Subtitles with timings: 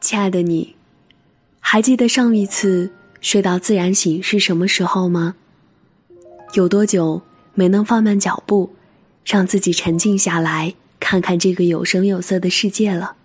[0.00, 0.74] 亲爱的你，
[1.60, 5.36] 还记得上一次睡到自然醒是什么时候吗？
[6.54, 7.22] 有多久
[7.54, 8.70] 没能放慢脚步，
[9.24, 13.16] 让自己沉静下来，看看这个有声有色的世界了？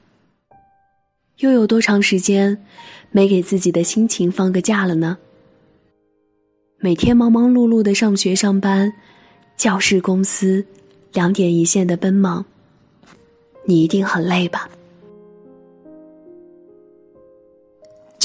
[1.40, 2.64] 又有多长时间
[3.12, 5.18] 没给自己的心情放个假了呢？
[6.80, 8.94] 每天忙忙碌碌的上学上班，
[9.58, 10.66] 教室公司，
[11.12, 12.46] 两点一线的奔忙，
[13.66, 14.70] 你一定很累吧？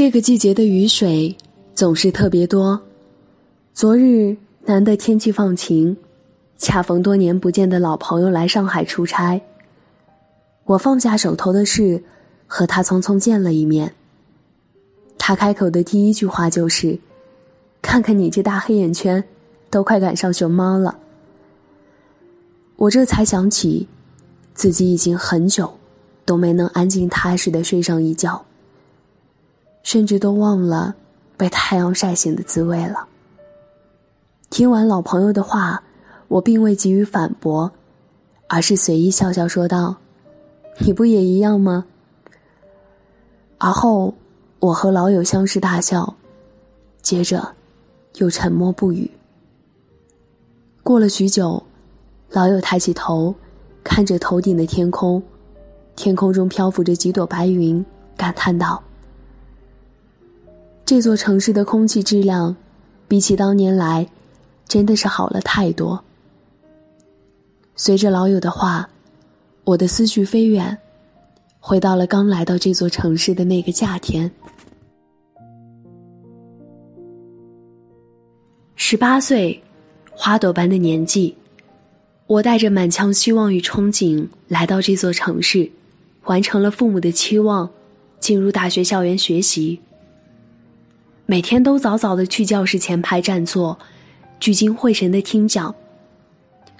[0.04, 1.32] 这个季节的雨水
[1.76, 2.82] 总是特别多。
[3.72, 5.96] 昨日难得天气放晴，
[6.58, 9.40] 恰逢多年不见的老朋友来上海出差。
[10.64, 12.02] 我放下手头的事，
[12.48, 13.94] 和他匆匆见了一面。
[15.18, 16.98] 他开口的第一句话就是
[17.80, 19.22] ：“看看你这大黑眼圈，
[19.70, 20.98] 都快赶上熊猫了。”
[22.74, 23.86] 我这才想起，
[24.52, 25.72] 自己已经很久
[26.24, 28.44] 都没能安静踏实的睡上一觉。
[29.82, 30.94] 甚至都忘了
[31.36, 33.06] 被太阳晒醒的滋味了。
[34.50, 35.82] 听完老朋友的话，
[36.28, 37.70] 我并未急于反驳，
[38.48, 39.96] 而是随意笑笑说道
[40.80, 41.86] ：“你不也一样吗？”
[43.58, 44.14] 而后，
[44.60, 46.14] 我和老友相视大笑，
[47.00, 47.54] 接着
[48.16, 49.10] 又沉默不语。
[50.82, 51.62] 过了许久，
[52.30, 53.34] 老友抬起头，
[53.82, 55.22] 看着头顶的天空，
[55.96, 57.84] 天空中漂浮着几朵白云，
[58.16, 58.82] 感叹道。
[60.84, 62.54] 这座城市的空气质量，
[63.08, 64.06] 比起当年来，
[64.66, 66.02] 真的是好了太多。
[67.76, 68.88] 随着老友的话，
[69.64, 70.76] 我的思绪飞远，
[71.60, 74.30] 回到了刚来到这座城市的那个夏天。
[78.74, 79.62] 十八岁，
[80.10, 81.34] 花朵般的年纪，
[82.26, 85.70] 我带着满腔希望与憧憬来到这座城市，
[86.24, 87.70] 完成了父母的期望，
[88.20, 89.80] 进入大学校园学习。
[91.24, 93.78] 每天都早早的去教室前排占座，
[94.40, 95.74] 聚精会神的听讲，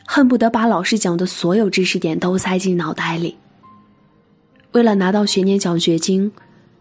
[0.05, 3.37] 恨不得把老师讲的所有知识点都塞进脑袋里。
[4.73, 6.31] 为了拿到学年奖学金，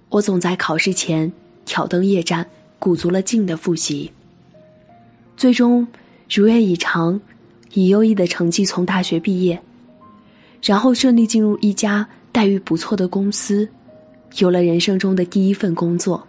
[0.09, 1.31] 我总在考试前
[1.63, 2.45] 挑灯夜战，
[2.79, 4.11] 鼓足了劲的复习。
[5.37, 5.87] 最终
[6.33, 7.21] 如愿以偿，
[7.73, 9.61] 以优异的成绩从大学毕业，
[10.63, 13.69] 然后顺利进入一家待遇不错的公司，
[14.37, 16.25] 有了人生中的第一份工作。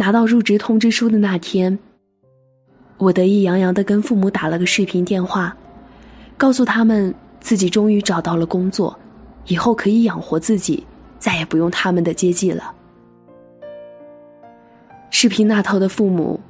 [0.00, 1.78] 拿到入职通知书的那天，
[2.96, 5.54] 我得意洋洋的跟父母打了个视频电话，
[6.38, 8.98] 告诉他们自己终于找到了工作，
[9.44, 10.82] 以后可以养活自己，
[11.18, 12.74] 再也不用他们的接济了。
[15.10, 16.40] 视频那头的父母，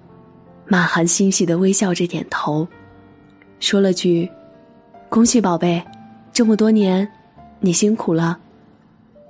[0.69, 2.69] 满含欣喜的微笑着点头，
[3.59, 4.31] 说了句
[5.11, 5.85] ：“恭喜宝贝，
[6.33, 7.11] 这么多年，
[7.59, 8.39] 你辛苦了，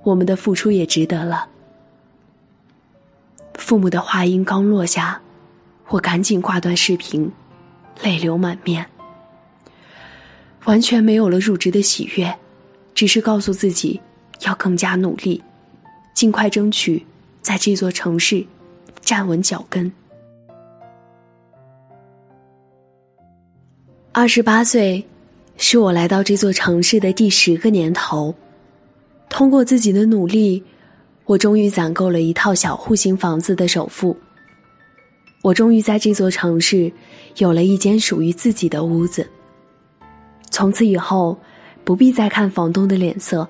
[0.03, 1.49] 我们的付出也值得了。”
[3.61, 5.21] 父母的话音刚落下，
[5.89, 7.31] 我赶紧挂断视频，
[8.03, 8.85] 泪流满面。
[10.65, 12.35] 完全没有了入职的喜悦，
[12.95, 14.01] 只是告诉自己
[14.41, 15.41] 要更加努力，
[16.15, 17.05] 尽快争取
[17.43, 18.45] 在这座城市
[19.03, 19.93] 站稳脚跟。
[24.11, 25.07] 二十八岁，
[25.59, 28.35] 是我来到这座城市的第十个年头，
[29.29, 30.65] 通过自己的努力。
[31.31, 34.17] 我终于攒够了一套小户型房子的首付。
[35.43, 36.93] 我终于在这座城市
[37.37, 39.25] 有了一间属于自己的屋子。
[40.51, 41.39] 从此以后，
[41.85, 43.49] 不必再看房东的脸色，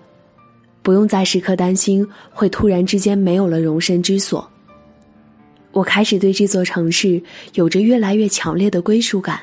[0.83, 4.47] 不用再时刻担心会突然之间没有了容身之所。
[5.73, 7.23] 我开始对这座城市
[7.55, 9.41] 有着越来越强烈的归属感，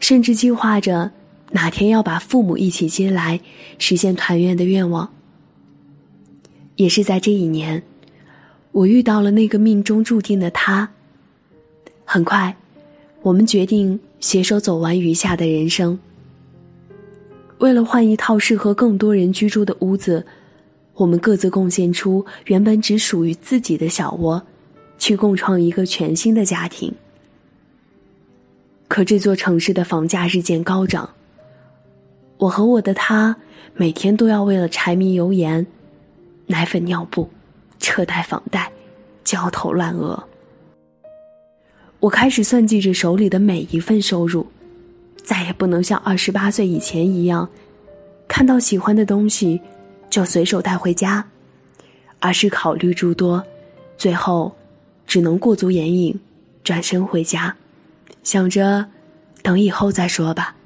[0.00, 1.12] 甚至计划着
[1.52, 3.38] 哪天要把父母一起接来，
[3.78, 5.08] 实现团圆的愿望。
[6.76, 7.82] 也是在这一年，
[8.72, 10.90] 我遇到了那个命中注定的他。
[12.04, 12.56] 很快，
[13.22, 15.98] 我们决定携手走完余下的人生。
[17.58, 20.26] 为了换一套适合更多人居住的屋子，
[20.94, 24.42] 我们各自贡献出原本只属于自己的小窝，
[24.98, 26.92] 去共创一个全新的家庭。
[28.88, 31.08] 可这座城市的房价日渐高涨，
[32.38, 33.36] 我和我的他
[33.74, 35.66] 每天都要为了柴米油盐。
[36.46, 37.28] 奶粉、尿布、
[37.78, 38.70] 车贷、房贷，
[39.24, 40.22] 焦头烂额。
[42.00, 44.46] 我开始算计着手里的每一份收入，
[45.22, 47.48] 再也不能像二十八岁以前一样，
[48.26, 49.60] 看到喜欢的东西
[50.10, 51.24] 就随手带回家，
[52.18, 53.42] 而是考虑诸多，
[53.96, 54.52] 最后
[55.06, 56.18] 只能过足眼瘾，
[56.64, 57.54] 转身回家，
[58.24, 58.84] 想着
[59.42, 60.56] 等以后再说吧。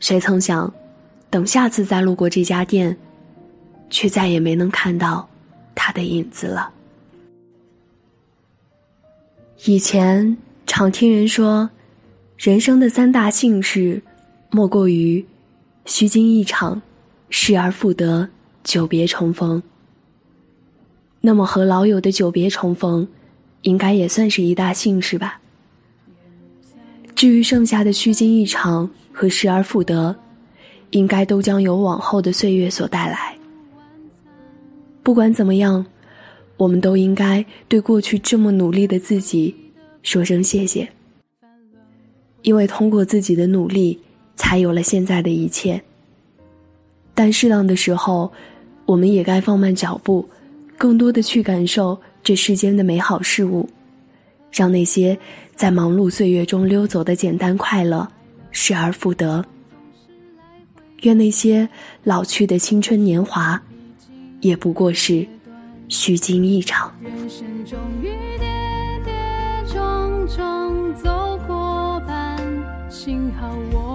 [0.00, 0.72] 谁曾想，
[1.30, 2.96] 等下次再路过这家店。
[3.90, 5.28] 却再也没能看到
[5.74, 6.72] 他的影子了。
[9.64, 10.36] 以前
[10.66, 11.70] 常听人说，
[12.36, 14.02] 人生的三大幸事，
[14.50, 15.24] 莫过于
[15.86, 16.82] 虚惊一场，
[17.30, 18.28] 失而复得，
[18.62, 19.62] 久别重逢。
[21.20, 23.08] 那么和老友的久别重逢，
[23.62, 25.40] 应该也算是一大幸事吧。
[27.14, 30.14] 至于剩下的虚惊一场和失而复得，
[30.90, 33.35] 应该都将由往后的岁月所带来。
[35.06, 35.86] 不管怎么样，
[36.56, 39.54] 我们都应该对过去这么努力的自己
[40.02, 40.88] 说声谢谢，
[42.42, 44.00] 因为通过自己的努力，
[44.34, 45.80] 才有了现在的一切。
[47.14, 48.32] 但适当的时候，
[48.84, 50.28] 我们也该放慢脚步，
[50.76, 53.68] 更多的去感受这世间的美好事物。
[54.50, 55.16] 让那些
[55.54, 58.08] 在忙碌岁月中溜走的简单快乐
[58.50, 59.44] 失而复得。
[61.02, 61.68] 愿那些
[62.02, 63.62] 老去的青春年华，
[64.46, 65.26] 也不过是
[65.88, 66.94] 虚惊一场。
[67.02, 68.06] 人生终于
[68.38, 68.46] 跌
[69.04, 69.12] 跌
[69.72, 72.38] 撞撞走过半，
[72.88, 73.85] 幸好我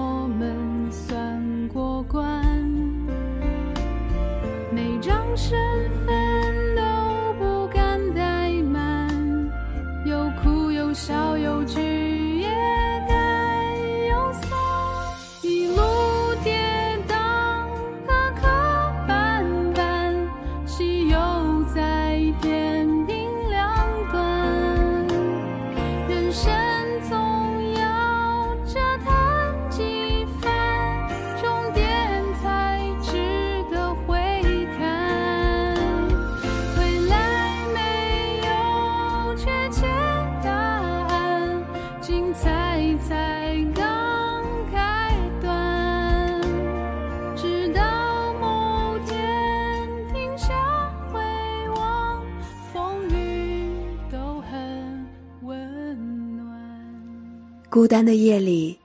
[57.72, 58.78] 孤单的夜里，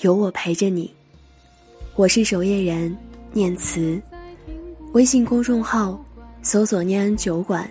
[0.00, 0.92] 有我陪着你。
[1.94, 2.92] 我是守夜人
[3.32, 4.02] 念慈，
[4.94, 6.04] 微信公众号
[6.42, 7.70] 搜索“念安酒馆”，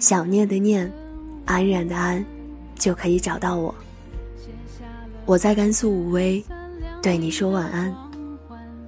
[0.00, 0.90] 想念的念，
[1.44, 2.24] 安然的安，
[2.74, 3.74] 就可以找到我。
[5.26, 6.42] 我在甘肃武威，
[7.02, 7.94] 对你说晚安，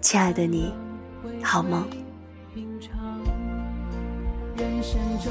[0.00, 0.73] 亲爱的你，
[1.43, 1.87] 好梦。
[4.56, 5.31] 人生中